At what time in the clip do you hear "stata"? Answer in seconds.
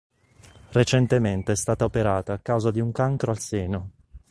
1.55-1.85